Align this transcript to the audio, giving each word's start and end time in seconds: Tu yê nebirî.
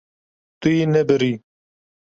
Tu 0.59 0.69
yê 0.77 0.85
nebirî. 0.95 1.33